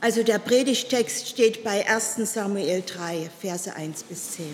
[0.00, 4.46] Also der Predigtext steht bei 1 Samuel 3, Verse 1 bis 10.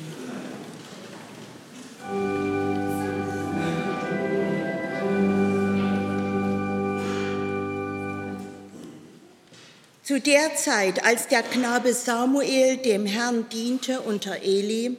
[10.05, 14.97] Zu der Zeit, als der Knabe Samuel dem Herrn diente unter Eli,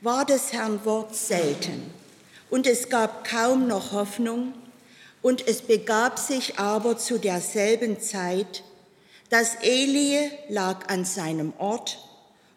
[0.00, 1.90] war des Herrn Wort selten
[2.50, 4.52] und es gab kaum noch Hoffnung
[5.22, 8.62] und es begab sich aber zu derselben Zeit,
[9.30, 11.98] dass Eli lag an seinem Ort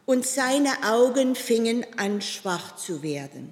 [0.05, 3.51] und seine Augen fingen an schwach zu werden,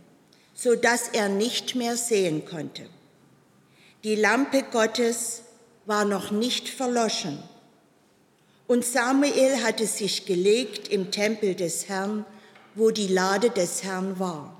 [0.53, 2.87] so dass er nicht mehr sehen konnte.
[4.03, 5.41] Die Lampe Gottes
[5.85, 7.41] war noch nicht verloschen
[8.67, 12.25] und Samuel hatte sich gelegt im Tempel des Herrn,
[12.75, 14.55] wo die Lade des Herrn war.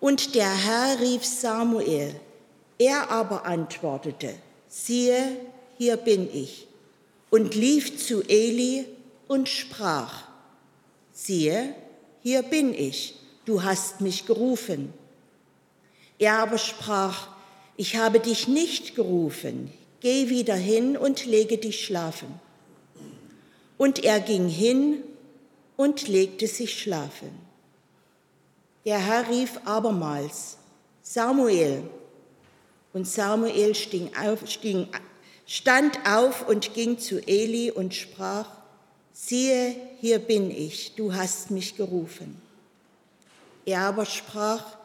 [0.00, 2.14] Und der Herr rief Samuel,
[2.78, 4.34] er aber antwortete,
[4.68, 5.36] siehe,
[5.78, 6.66] hier bin ich
[7.34, 8.86] und lief zu Eli
[9.26, 10.22] und sprach,
[11.10, 11.74] siehe,
[12.22, 14.94] hier bin ich, du hast mich gerufen.
[16.20, 17.26] Er aber sprach,
[17.76, 22.28] ich habe dich nicht gerufen, geh wieder hin und lege dich schlafen.
[23.78, 25.02] Und er ging hin
[25.76, 27.30] und legte sich schlafen.
[28.84, 30.56] Der Herr rief abermals,
[31.02, 31.82] Samuel.
[32.92, 34.86] Und Samuel sting auf, sting
[35.46, 38.48] stand auf und ging zu Eli und sprach,
[39.12, 42.40] siehe, hier bin ich, du hast mich gerufen.
[43.66, 44.76] Er aber sprach,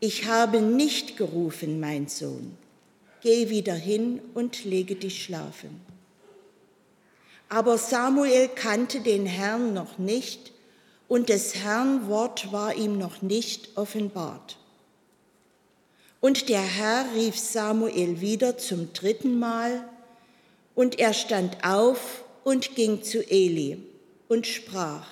[0.00, 2.56] ich habe nicht gerufen, mein Sohn,
[3.22, 5.80] geh wieder hin und lege dich schlafen.
[7.48, 10.52] Aber Samuel kannte den Herrn noch nicht
[11.08, 14.58] und des Herrn Wort war ihm noch nicht offenbart.
[16.20, 19.88] Und der Herr rief Samuel wieder zum dritten Mal,
[20.76, 23.78] und er stand auf und ging zu Eli
[24.28, 25.08] und sprach,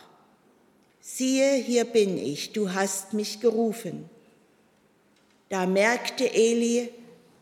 [1.01, 4.08] siehe, hier bin ich, du hast mich gerufen.
[5.48, 6.91] Da merkte Eli,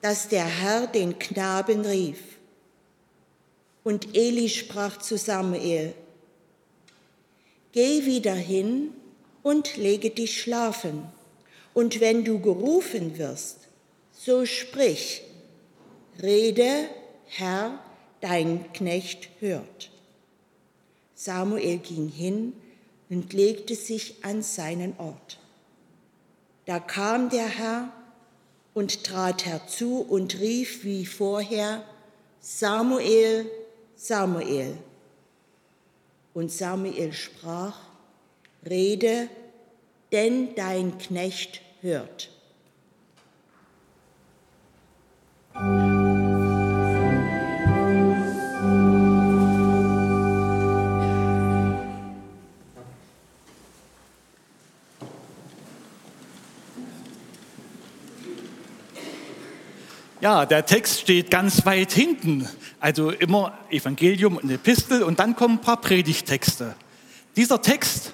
[0.00, 2.18] dass der Herr den Knaben rief.
[3.84, 5.92] Und Eli sprach zu Samuel,
[7.72, 8.92] Geh wieder hin
[9.42, 11.06] und lege dich schlafen,
[11.74, 13.68] und wenn du gerufen wirst,
[14.12, 15.22] so sprich,
[16.22, 16.86] rede,
[17.26, 17.78] Herr,
[18.22, 19.90] dein Knecht hört.
[21.14, 22.54] Samuel ging hin
[23.10, 25.38] und legte sich an seinen Ort.
[26.64, 27.92] Da kam der Herr
[28.72, 31.84] und trat herzu und rief wie vorher,
[32.40, 33.50] Samuel,
[33.96, 34.78] Samuel.
[36.32, 37.78] Und Samuel sprach,
[38.64, 39.28] Rede,
[40.12, 42.31] denn dein Knecht hört.
[60.22, 62.48] Ja, der Text steht ganz weit hinten.
[62.78, 66.76] Also immer Evangelium und Epistel und dann kommen ein paar Predigtexte.
[67.34, 68.12] Dieser Text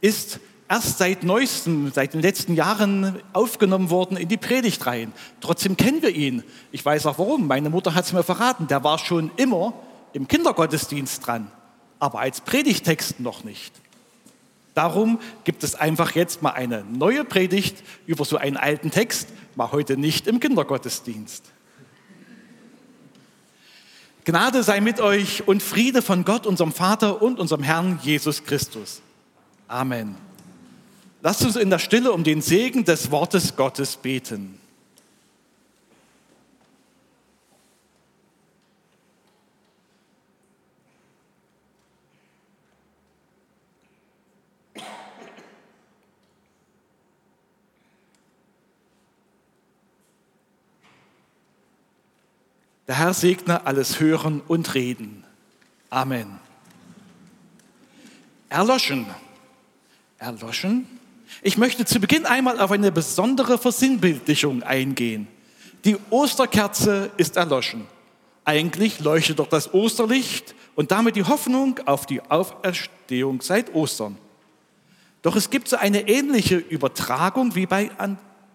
[0.00, 0.38] ist
[0.68, 5.12] erst seit neuestem, seit den letzten Jahren aufgenommen worden in die Predigtreihen.
[5.40, 6.44] Trotzdem kennen wir ihn.
[6.70, 7.48] Ich weiß auch warum.
[7.48, 8.68] Meine Mutter hat es mir verraten.
[8.68, 9.74] Der war schon immer
[10.12, 11.50] im Kindergottesdienst dran,
[11.98, 13.72] aber als Predigtext noch nicht.
[14.74, 19.72] Darum gibt es einfach jetzt mal eine neue Predigt über so einen alten Text, mal
[19.72, 21.44] heute nicht im Kindergottesdienst.
[24.24, 29.02] Gnade sei mit euch und Friede von Gott, unserem Vater und unserem Herrn Jesus Christus.
[29.66, 30.14] Amen.
[31.22, 34.58] Lasst uns in der Stille um den Segen des Wortes Gottes beten.
[52.88, 55.24] Der Herr segne alles Hören und Reden.
[55.90, 56.38] Amen.
[58.48, 59.06] Erloschen.
[60.18, 60.86] Erloschen?
[61.42, 65.28] Ich möchte zu Beginn einmal auf eine besondere Versinnbildlichung eingehen.
[65.84, 67.86] Die Osterkerze ist erloschen.
[68.44, 74.18] Eigentlich leuchtet doch das Osterlicht und damit die Hoffnung auf die Auferstehung seit Ostern.
[75.22, 77.90] Doch es gibt so eine ähnliche Übertragung wie bei,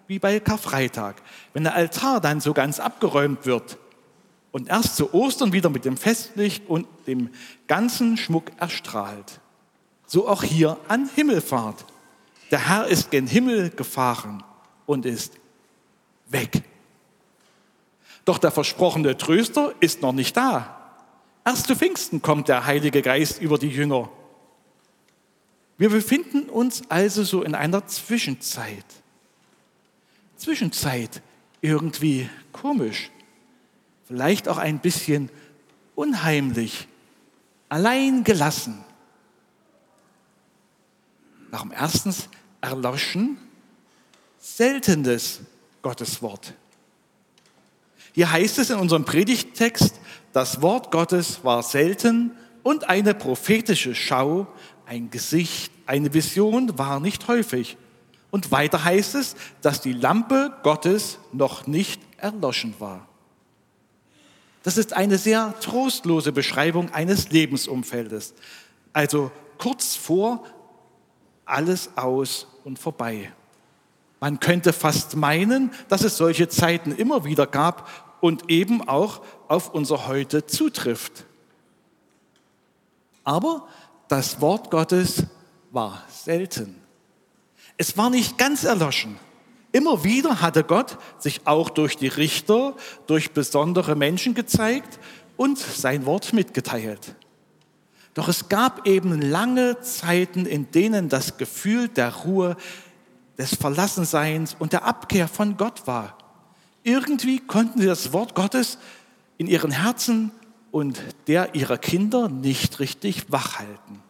[0.07, 1.15] wie bei Karfreitag.
[1.53, 3.77] Wenn der Altar dann so ganz abgeräumt wird,
[4.51, 7.29] und erst zu Ostern wieder mit dem Festlicht und dem
[7.67, 9.39] ganzen Schmuck erstrahlt.
[10.05, 11.85] So auch hier an Himmelfahrt.
[12.51, 14.43] Der Herr ist gen Himmel gefahren
[14.85, 15.33] und ist
[16.29, 16.63] weg.
[18.25, 20.77] Doch der versprochene Tröster ist noch nicht da.
[21.45, 24.09] Erst zu Pfingsten kommt der Heilige Geist über die Jünger.
[25.77, 28.85] Wir befinden uns also so in einer Zwischenzeit.
[30.35, 31.21] Zwischenzeit
[31.61, 33.11] irgendwie komisch,
[34.07, 35.29] vielleicht auch ein bisschen
[35.95, 36.87] unheimlich,
[37.69, 38.83] allein gelassen.
[41.51, 42.29] Warum erstens
[42.61, 43.37] erloschen
[44.39, 45.41] seltenes
[45.81, 46.53] Gotteswort.
[48.13, 49.99] Hier heißt es in unserem Predigttext,
[50.33, 52.31] das Wort Gottes war selten
[52.63, 54.47] und eine prophetische Schau,
[54.85, 57.77] ein Gesicht, eine Vision war nicht häufig.
[58.31, 63.07] Und weiter heißt es, dass die Lampe Gottes noch nicht erloschen war.
[64.63, 68.33] Das ist eine sehr trostlose Beschreibung eines Lebensumfeldes.
[68.93, 70.43] Also kurz vor
[71.45, 73.31] alles aus und vorbei.
[74.19, 77.89] Man könnte fast meinen, dass es solche Zeiten immer wieder gab
[78.19, 81.25] und eben auch auf unser Heute zutrifft.
[83.23, 83.67] Aber
[84.07, 85.23] das Wort Gottes
[85.71, 86.81] war selten.
[87.77, 89.19] Es war nicht ganz erloschen.
[89.77, 92.75] Immer wieder hatte Gott sich auch durch die Richter,
[93.05, 94.97] durch besondere Menschen gezeigt
[95.35, 97.13] und sein Wort mitgeteilt.
[98.15, 102.57] Doch es gab eben lange Zeiten, in denen das Gefühl der Ruhe,
[103.37, 106.17] des Verlassenseins und der Abkehr von Gott war.
[106.81, 108.79] Irgendwie konnten sie das Wort Gottes
[109.37, 110.31] in ihren Herzen
[110.71, 114.01] und der ihrer Kinder nicht richtig wachhalten.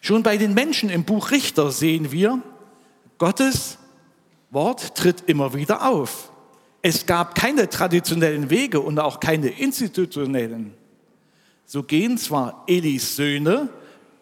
[0.00, 2.42] Schon bei den Menschen im Buch Richter sehen wir,
[3.18, 3.78] Gottes
[4.52, 6.30] Wort tritt immer wieder auf.
[6.82, 10.74] Es gab keine traditionellen Wege und auch keine institutionellen.
[11.64, 13.70] So gehen zwar Elis Söhne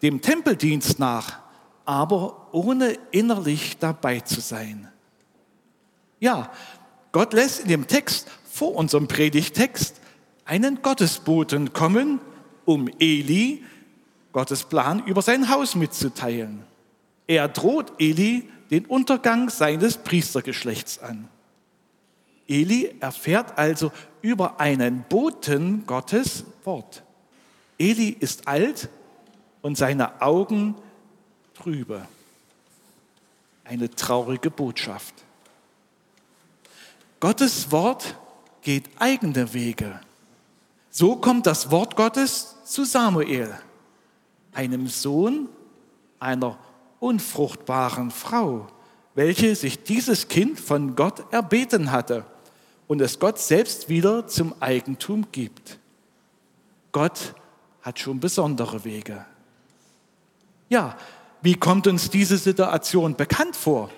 [0.01, 1.39] dem Tempeldienst nach,
[1.85, 4.87] aber ohne innerlich dabei zu sein.
[6.19, 6.51] Ja,
[7.11, 9.99] Gott lässt in dem Text vor unserem Predigtext
[10.45, 12.21] einen Gottesboten kommen,
[12.65, 13.63] um Eli
[14.31, 16.63] Gottes Plan über sein Haus mitzuteilen.
[17.27, 21.27] Er droht Eli den Untergang seines Priestergeschlechts an.
[22.47, 23.91] Eli erfährt also
[24.21, 27.03] über einen Boten Gottes Wort.
[27.77, 28.89] Eli ist alt
[29.61, 30.75] und seine Augen
[31.53, 32.07] trübe.
[33.63, 35.13] Eine traurige Botschaft.
[37.19, 38.17] Gottes Wort
[38.61, 39.99] geht eigene Wege.
[40.89, 43.53] So kommt das Wort Gottes zu Samuel,
[44.53, 45.47] einem Sohn
[46.19, 46.57] einer
[47.01, 48.67] unfruchtbaren Frau,
[49.15, 52.25] welche sich dieses Kind von Gott erbeten hatte
[52.87, 55.79] und es Gott selbst wieder zum Eigentum gibt.
[56.91, 57.33] Gott
[57.81, 59.25] hat schon besondere Wege.
[60.69, 60.95] Ja,
[61.41, 63.89] wie kommt uns diese Situation bekannt vor?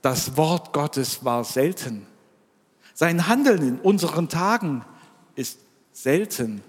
[0.00, 2.06] Das Wort Gottes war selten.
[2.94, 4.84] Sein Handeln in unseren Tagen
[5.36, 5.58] ist
[5.92, 6.62] selten,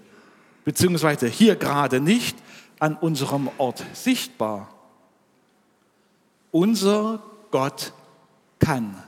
[0.64, 2.36] beziehungsweise hier gerade nicht
[2.78, 4.73] an unserem Ort sichtbar.
[6.54, 7.20] Unser
[7.50, 7.92] Gott
[8.60, 9.02] kann.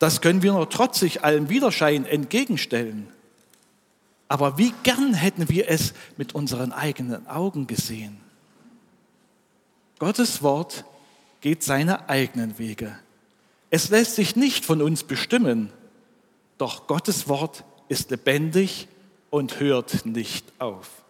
[0.00, 3.06] Das können wir nur trotzig allem Widerschein entgegenstellen.
[4.26, 8.18] Aber wie gern hätten wir es mit unseren eigenen Augen gesehen.
[10.00, 10.84] Gottes Wort
[11.40, 12.98] geht seine eigenen Wege.
[13.70, 15.72] Es lässt sich nicht von uns bestimmen,
[16.58, 18.88] doch Gottes Wort ist lebendig
[19.30, 21.03] und hört nicht auf.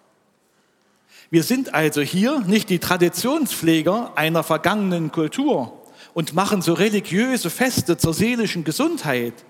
[1.35, 7.97] Wir sind also hier nicht die Traditionspfleger einer vergangenen Kultur und machen so religiöse Feste
[7.97, 9.45] zur seelischen Gesundheit.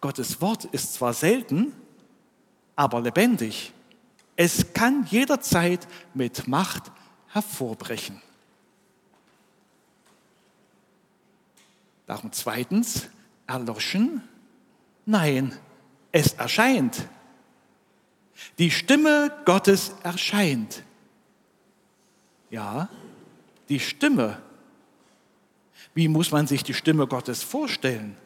[0.00, 1.72] Gottes Wort ist zwar selten,
[2.74, 3.72] aber lebendig.
[4.34, 6.90] Es kann jederzeit mit Macht
[7.28, 8.20] hervorbrechen.
[12.08, 13.06] Darum zweitens,
[13.46, 14.20] erloschen?
[15.04, 15.56] Nein,
[16.10, 17.06] es erscheint.
[18.58, 20.82] Die Stimme Gottes erscheint.
[22.50, 22.88] Ja,
[23.68, 24.38] die Stimme.
[25.94, 28.16] Wie muss man sich die Stimme Gottes vorstellen?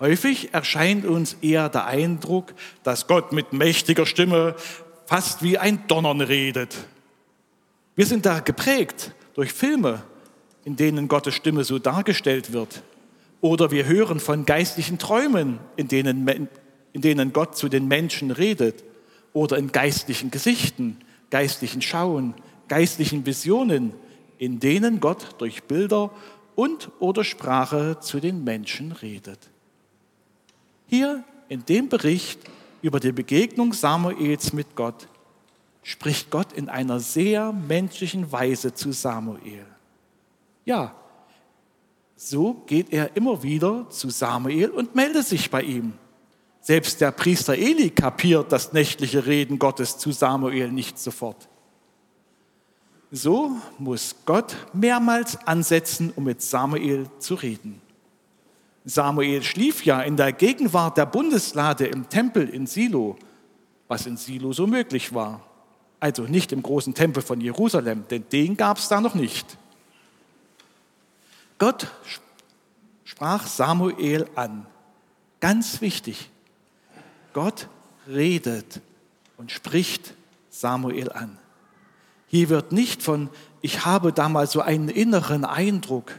[0.00, 2.52] Häufig erscheint uns eher der Eindruck,
[2.82, 4.56] dass Gott mit mächtiger Stimme
[5.06, 6.76] fast wie ein Donnern redet.
[7.94, 10.02] Wir sind da geprägt durch Filme,
[10.64, 12.82] in denen Gottes Stimme so dargestellt wird.
[13.40, 16.48] Oder wir hören von geistlichen Träumen, in denen,
[16.92, 18.82] in denen Gott zu den Menschen redet.
[19.34, 20.96] Oder in geistlichen Gesichten,
[21.28, 22.32] geistlichen Schauen,
[22.68, 23.92] geistlichen Visionen,
[24.38, 26.10] in denen Gott durch Bilder
[26.54, 29.50] und oder Sprache zu den Menschen redet.
[30.86, 32.40] Hier in dem Bericht
[32.80, 35.08] über die Begegnung Samuels mit Gott
[35.82, 39.66] spricht Gott in einer sehr menschlichen Weise zu Samuel.
[40.64, 40.94] Ja,
[42.16, 45.92] so geht er immer wieder zu Samuel und meldet sich bei ihm.
[46.64, 51.46] Selbst der Priester Eli kapiert das nächtliche Reden Gottes zu Samuel nicht sofort.
[53.10, 57.82] So muss Gott mehrmals ansetzen, um mit Samuel zu reden.
[58.86, 63.18] Samuel schlief ja in der Gegenwart der Bundeslade im Tempel in Silo,
[63.86, 65.42] was in Silo so möglich war.
[66.00, 69.58] Also nicht im großen Tempel von Jerusalem, denn den gab es da noch nicht.
[71.58, 71.88] Gott
[73.04, 74.64] sprach Samuel an.
[75.40, 76.30] Ganz wichtig.
[77.34, 77.68] Gott
[78.08, 78.80] redet
[79.36, 80.14] und spricht
[80.48, 81.38] Samuel an.
[82.28, 83.28] Hier wird nicht von,
[83.60, 86.12] ich habe da mal so einen inneren Eindruck.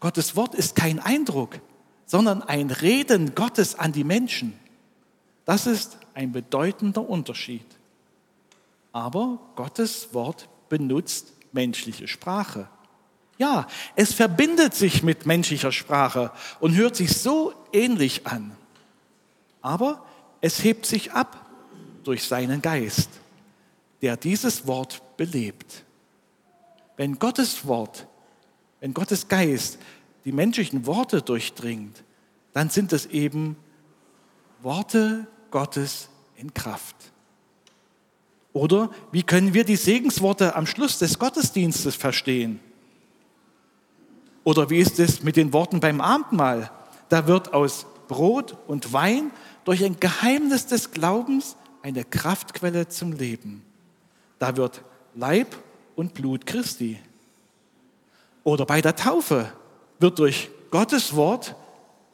[0.00, 1.60] Gottes Wort ist kein Eindruck,
[2.06, 4.58] sondern ein Reden Gottes an die Menschen.
[5.44, 7.66] Das ist ein bedeutender Unterschied.
[8.92, 12.68] Aber Gottes Wort benutzt menschliche Sprache.
[13.38, 18.56] Ja, es verbindet sich mit menschlicher Sprache und hört sich so ähnlich an.
[19.62, 20.04] Aber
[20.40, 21.46] es hebt sich ab
[22.04, 23.10] durch seinen Geist,
[24.02, 25.84] der dieses Wort belebt.
[26.96, 28.06] Wenn Gottes Wort,
[28.80, 29.78] wenn Gottes Geist
[30.24, 32.04] die menschlichen Worte durchdringt,
[32.52, 33.56] dann sind es eben
[34.62, 36.96] Worte Gottes in Kraft.
[38.52, 42.60] Oder wie können wir die Segensworte am Schluss des Gottesdienstes verstehen?
[44.44, 46.70] Oder wie ist es mit den Worten beim Abendmahl?
[47.08, 49.30] Da wird aus Brot und Wein
[49.68, 53.62] durch ein Geheimnis des Glaubens eine Kraftquelle zum Leben.
[54.38, 54.80] Da wird
[55.14, 55.54] Leib
[55.94, 56.98] und Blut Christi.
[58.44, 59.52] Oder bei der Taufe
[59.98, 61.54] wird durch Gottes Wort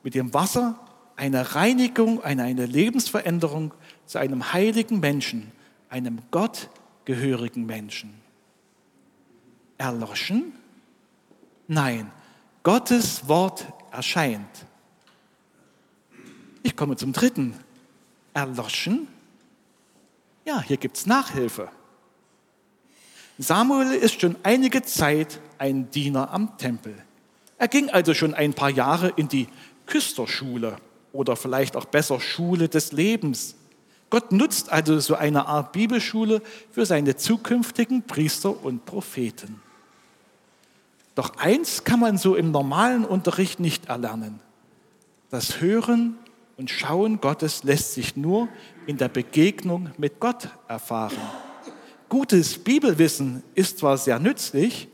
[0.03, 0.81] mit dem Wasser
[1.15, 3.73] eine Reinigung, eine, eine Lebensveränderung
[4.05, 5.53] zu einem heiligen Menschen,
[5.89, 8.15] einem gottgehörigen Menschen.
[9.79, 10.55] Erloschen?
[11.69, 12.11] Nein,
[12.65, 14.67] Gottes Wort erscheint.
[16.65, 17.55] Ich komme zum dritten.
[18.33, 19.07] Erloschen?
[20.47, 21.69] Ja, hier gibt es Nachhilfe.
[23.39, 26.95] Samuel ist schon einige Zeit ein Diener am Tempel.
[27.59, 29.47] Er ging also schon ein paar Jahre in die
[29.87, 30.77] Küsterschule
[31.13, 33.57] oder vielleicht auch besser Schule des Lebens.
[34.09, 36.41] Gott nutzt also so eine Art Bibelschule
[36.71, 39.61] für seine zukünftigen Priester und Propheten.
[41.15, 44.41] Doch eins kann man so im normalen Unterricht nicht erlernen.
[45.31, 46.17] Das Hören
[46.57, 48.49] und Schauen Gottes lässt sich nur
[48.87, 51.17] in der Begegnung mit Gott erfahren.
[52.09, 54.89] Gutes Bibelwissen ist zwar sehr nützlich,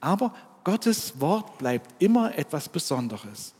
[0.00, 3.54] aber Gottes Wort bleibt immer etwas Besonderes.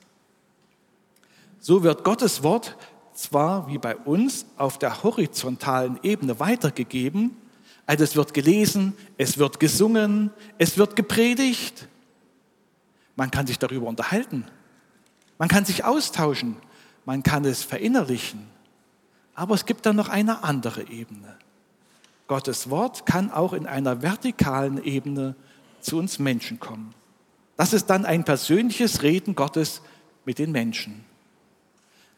[1.58, 2.76] So wird Gottes Wort
[3.12, 7.36] zwar wie bei uns auf der horizontalen Ebene weitergegeben,
[7.86, 11.88] also es wird gelesen, es wird gesungen, es wird gepredigt,
[13.16, 14.46] man kann sich darüber unterhalten,
[15.38, 16.56] man kann sich austauschen,
[17.04, 18.46] man kann es verinnerlichen,
[19.34, 21.36] aber es gibt dann noch eine andere Ebene.
[22.26, 25.34] Gottes Wort kann auch in einer vertikalen Ebene
[25.80, 26.94] zu uns Menschen kommen.
[27.56, 29.82] Das ist dann ein persönliches Reden Gottes
[30.24, 31.04] mit den Menschen.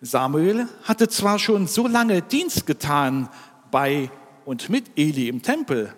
[0.00, 3.28] Samuel hatte zwar schon so lange Dienst getan
[3.70, 4.10] bei
[4.44, 5.94] und mit Eli im Tempel,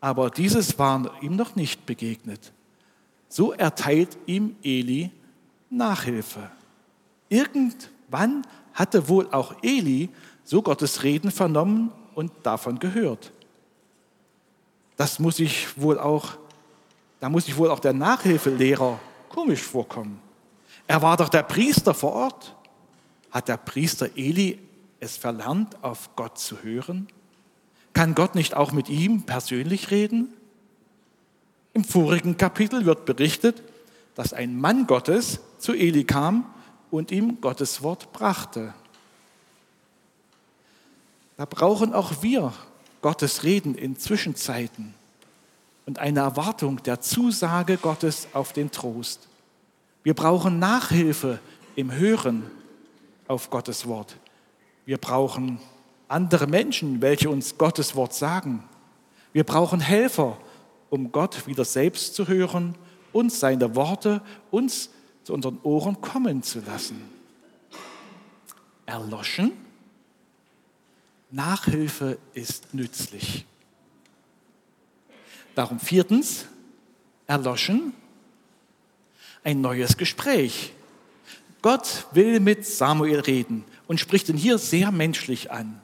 [0.00, 2.52] aber dieses war ihm noch nicht begegnet.
[3.28, 5.10] So erteilt ihm Eli
[5.70, 6.50] Nachhilfe.
[7.30, 8.42] Irgendwann
[8.74, 10.10] hatte wohl auch Eli
[10.44, 13.32] so Gottes Reden vernommen und davon gehört.
[14.96, 16.36] Das muss ich wohl auch,
[17.20, 18.98] da muss ich wohl auch der Nachhilfelehrer
[19.30, 20.20] komisch vorkommen.
[20.86, 22.56] Er war doch der Priester vor Ort.
[23.30, 24.58] Hat der Priester Eli
[24.98, 27.06] es verlernt, auf Gott zu hören?
[27.92, 30.34] Kann Gott nicht auch mit ihm persönlich reden?
[31.74, 33.62] Im vorigen Kapitel wird berichtet,
[34.16, 36.44] dass ein Mann Gottes zu Eli kam
[36.90, 38.74] und ihm Gottes Wort brachte.
[41.36, 42.52] Da brauchen auch wir
[43.02, 44.94] Gottes Reden in Zwischenzeiten
[45.86, 49.28] und eine Erwartung der Zusage Gottes auf den Trost.
[50.02, 51.38] Wir brauchen Nachhilfe
[51.76, 52.50] im Hören
[53.26, 54.16] auf Gottes Wort.
[54.84, 55.60] Wir brauchen
[56.08, 58.64] andere Menschen, welche uns Gottes Wort sagen.
[59.32, 60.36] Wir brauchen Helfer,
[60.90, 62.74] um Gott wieder selbst zu hören
[63.12, 64.20] und seine Worte
[64.50, 64.90] uns
[65.30, 67.00] zu unseren Ohren kommen zu lassen.
[68.84, 69.52] Erloschen?
[71.30, 73.46] Nachhilfe ist nützlich.
[75.54, 76.46] Darum viertens,
[77.28, 77.92] erloschen,
[79.44, 80.72] ein neues Gespräch.
[81.62, 85.80] Gott will mit Samuel reden und spricht ihn hier sehr menschlich an.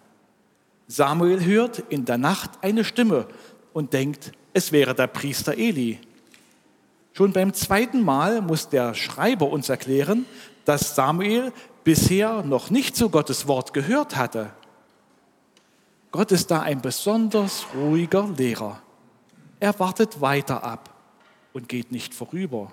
[0.88, 3.28] Samuel hört in der Nacht eine Stimme
[3.72, 6.00] und denkt, es wäre der Priester Eli.
[7.16, 10.26] Schon beim zweiten Mal muss der Schreiber uns erklären,
[10.66, 11.50] dass Samuel
[11.82, 14.50] bisher noch nicht so Gottes Wort gehört hatte.
[16.12, 18.82] Gott ist da ein besonders ruhiger Lehrer.
[19.60, 20.92] Er wartet weiter ab
[21.54, 22.70] und geht nicht vorüber.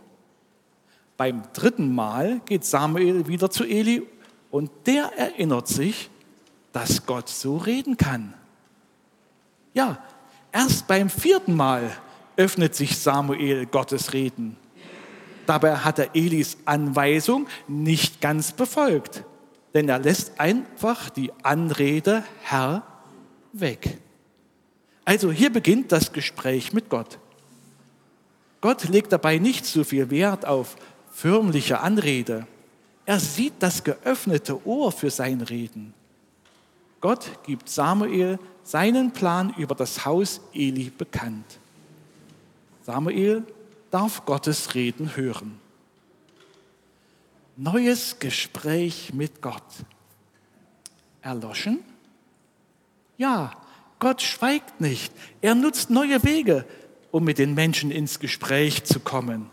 [1.15, 4.05] Beim dritten Mal geht Samuel wieder zu Eli
[4.51, 6.09] und der erinnert sich,
[6.73, 8.33] dass Gott so reden kann.
[9.73, 9.99] Ja,
[10.51, 11.95] erst beim vierten Mal
[12.37, 14.57] öffnet sich Samuel Gottes Reden.
[15.45, 19.23] Dabei hat er Elis Anweisung nicht ganz befolgt,
[19.73, 22.83] denn er lässt einfach die Anrede Herr
[23.51, 23.97] weg.
[25.05, 27.19] Also hier beginnt das Gespräch mit Gott.
[28.61, 30.77] Gott legt dabei nicht so viel Wert auf
[31.11, 32.47] förmliche Anrede.
[33.05, 35.93] Er sieht das geöffnete Ohr für sein Reden.
[37.01, 41.59] Gott gibt Samuel seinen Plan über das Haus Eli bekannt.
[42.83, 43.43] Samuel
[43.91, 45.57] darf Gottes Reden hören.
[47.55, 49.63] Neues Gespräch mit Gott.
[51.21, 51.79] Erloschen?
[53.17, 53.53] Ja,
[53.99, 55.13] Gott schweigt nicht.
[55.41, 56.65] Er nutzt neue Wege,
[57.11, 59.49] um mit den Menschen ins Gespräch zu kommen.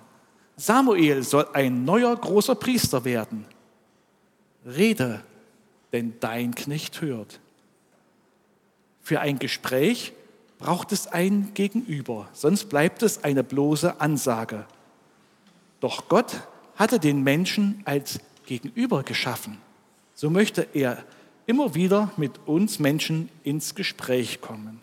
[0.56, 3.44] Samuel soll ein neuer großer Priester werden.
[4.66, 5.22] Rede,
[5.92, 7.38] denn dein Knecht hört.
[9.02, 10.14] Für ein Gespräch
[10.60, 14.66] braucht es ein Gegenüber, sonst bleibt es eine bloße Ansage.
[15.80, 16.42] Doch Gott
[16.76, 19.58] hatte den Menschen als Gegenüber geschaffen.
[20.14, 21.02] So möchte er
[21.46, 24.82] immer wieder mit uns Menschen ins Gespräch kommen.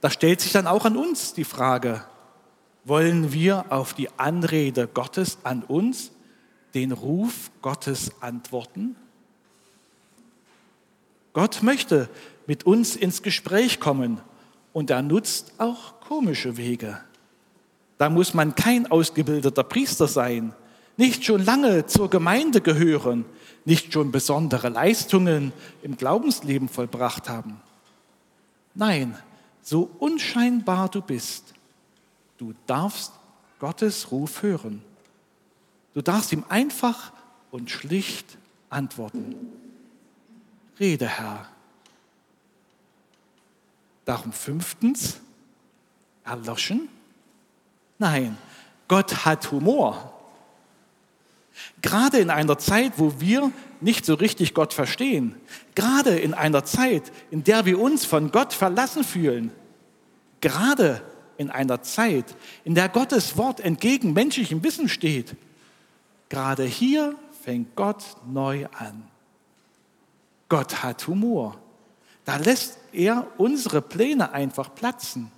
[0.00, 2.04] Da stellt sich dann auch an uns die Frage,
[2.84, 6.10] wollen wir auf die Anrede Gottes an uns,
[6.74, 8.96] den Ruf Gottes antworten?
[11.36, 12.08] Gott möchte
[12.46, 14.22] mit uns ins Gespräch kommen
[14.72, 16.98] und er nutzt auch komische Wege.
[17.98, 20.54] Da muss man kein ausgebildeter Priester sein,
[20.96, 23.26] nicht schon lange zur Gemeinde gehören,
[23.66, 25.52] nicht schon besondere Leistungen
[25.82, 27.60] im Glaubensleben vollbracht haben.
[28.74, 29.14] Nein,
[29.60, 31.52] so unscheinbar du bist,
[32.38, 33.12] du darfst
[33.58, 34.80] Gottes Ruf hören.
[35.92, 37.12] Du darfst ihm einfach
[37.50, 38.38] und schlicht
[38.70, 39.65] antworten.
[40.78, 41.48] Rede, Herr,
[44.06, 45.18] Darum fünftens,
[46.24, 46.88] erloschen?
[47.98, 48.38] Nein,
[48.86, 50.12] Gott hat Humor.
[51.82, 55.34] Gerade in einer Zeit, wo wir nicht so richtig Gott verstehen,
[55.74, 59.50] gerade in einer Zeit, in der wir uns von Gott verlassen fühlen,
[60.40, 61.02] gerade
[61.36, 65.34] in einer Zeit, in der Gottes Wort entgegen menschlichem Wissen steht,
[66.28, 69.02] gerade hier fängt Gott neu an.
[70.48, 71.58] Gott hat Humor.
[72.24, 75.30] Da lässt er unsere Pläne einfach platzen.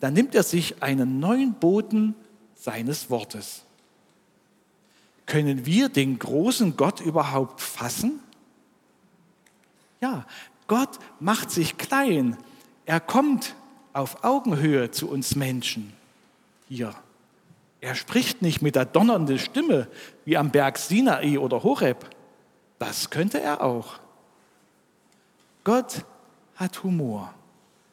[0.00, 2.14] Da nimmt er sich einen neuen Boden
[2.54, 3.62] seines Wortes.
[5.26, 8.20] Können wir den großen Gott überhaupt fassen?
[10.00, 10.26] Ja,
[10.66, 12.36] Gott macht sich klein.
[12.86, 13.54] Er kommt
[13.92, 15.92] auf Augenhöhe zu uns Menschen
[16.68, 16.94] hier.
[17.80, 19.88] Er spricht nicht mit der donnernden Stimme
[20.24, 22.08] wie am Berg Sinai oder Horeb.
[22.78, 23.98] Das könnte er auch.
[25.64, 26.04] Gott
[26.54, 27.34] hat Humor.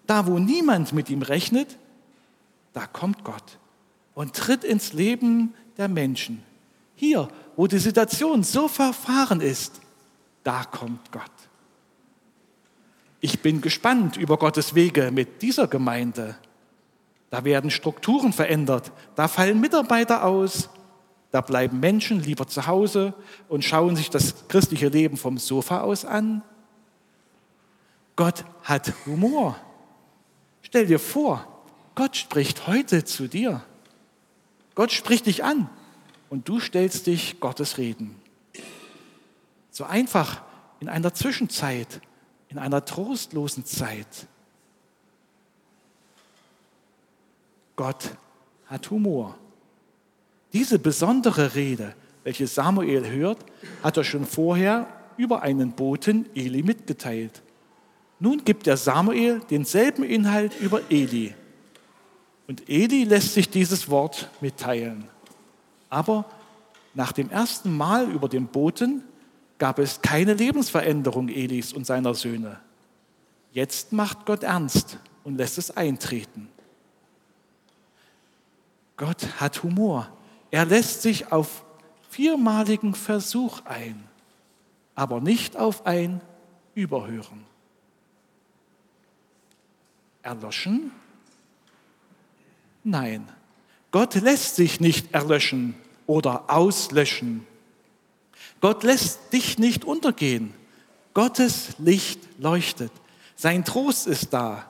[0.06, 1.78] Da, wo niemand mit ihm rechnet,
[2.74, 3.58] da kommt Gott
[4.14, 6.44] und tritt ins Leben der Menschen.
[6.96, 9.82] Hier, wo die Situation so verfahren ist,
[10.44, 11.24] da kommt Gott.
[13.20, 16.36] Ich bin gespannt über Gottes Wege mit dieser Gemeinde.
[17.30, 20.70] Da werden Strukturen verändert, da fallen Mitarbeiter aus,
[21.32, 23.14] da bleiben Menschen lieber zu Hause
[23.50, 26.42] und schauen sich das christliche Leben vom Sofa aus an.
[28.18, 29.56] Gott hat Humor.
[30.64, 31.48] Stell dir vor,
[31.96, 33.64] Gott spricht heute zu dir.
[34.76, 35.70] Gott spricht dich an
[36.30, 38.20] und du stellst dich Gottes Reden.
[39.72, 40.42] So einfach
[40.80, 42.02] in einer Zwischenzeit,
[42.50, 44.28] in einer trostlosen Zeit.
[47.76, 48.18] Gott
[48.66, 49.38] hat Humor.
[50.54, 53.46] Diese besondere Rede, welche Samuel hört,
[53.84, 57.44] hat er schon vorher über einen Boten Eli mitgeteilt.
[58.20, 61.36] Nun gibt der Samuel denselben Inhalt über Eli.
[62.48, 65.08] Und Eli lässt sich dieses Wort mitteilen.
[65.90, 66.26] Aber
[66.94, 69.04] nach dem ersten Mal über den Boten
[69.60, 72.60] gab es keine Lebensveränderung Elis und seiner Söhne.
[73.52, 76.50] Jetzt macht Gott ernst und lässt es eintreten.
[78.96, 80.10] Gott hat Humor.
[80.50, 81.64] Er lässt sich auf
[82.10, 84.04] viermaligen Versuch ein,
[84.96, 86.22] aber nicht auf ein
[86.74, 87.46] Überhören
[90.28, 90.92] erloschen?
[92.84, 93.28] Nein,
[93.92, 97.48] Gott lässt sich nicht erlöschen oder auslöschen.
[98.62, 100.54] Gott lässt dich nicht untergehen.
[101.13, 102.92] Gottes Licht leuchtet.
[103.36, 104.70] Sein Trost ist da.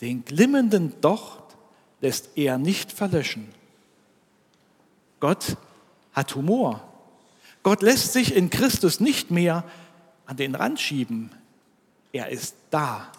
[0.00, 1.56] Den glimmenden Docht
[2.00, 3.48] lässt er nicht verlöschen.
[5.20, 5.56] Gott
[6.12, 6.82] hat Humor.
[7.62, 9.64] Gott lässt sich in Christus nicht mehr
[10.26, 11.30] an den Rand schieben.
[12.12, 13.10] Er ist da.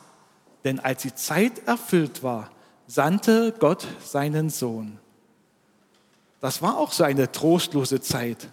[0.64, 2.50] Denn als die Zeit erfüllt war,
[2.88, 4.98] sandte Gott seinen Sohn.
[6.42, 8.50] Das war auch so eine trostlose Zeit.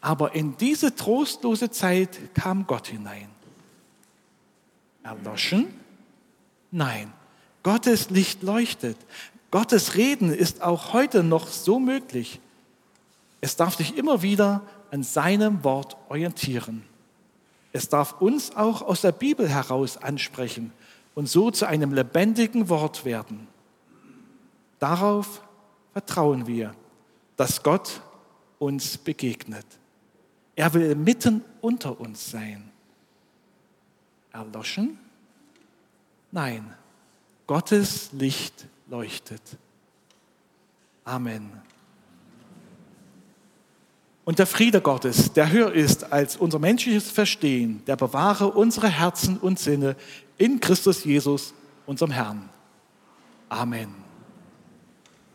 [0.00, 3.28] Aber in diese trostlose Zeit kam Gott hinein.
[5.02, 5.68] Erloschen?
[6.70, 7.12] Nein.
[7.62, 8.96] Gottes Licht leuchtet.
[9.50, 12.40] Gottes Reden ist auch heute noch so möglich.
[13.40, 16.84] Es darf dich immer wieder an seinem Wort orientieren.
[17.72, 20.72] Es darf uns auch aus der Bibel heraus ansprechen
[21.14, 23.48] und so zu einem lebendigen Wort werden.
[24.78, 25.42] Darauf
[25.92, 26.74] vertrauen wir,
[27.36, 28.00] dass Gott
[28.58, 29.66] uns begegnet.
[30.56, 32.70] Er will mitten unter uns sein.
[34.32, 34.98] Erloschen?
[36.30, 36.74] Nein,
[37.46, 39.42] Gottes Licht leuchtet.
[41.04, 41.50] Amen.
[44.24, 49.38] Und der Friede Gottes, der höher ist als unser menschliches Verstehen, der bewahre unsere Herzen
[49.38, 49.96] und Sinne
[50.40, 51.52] in Christus Jesus,
[51.86, 52.48] unserem Herrn.
[53.50, 53.99] Amen.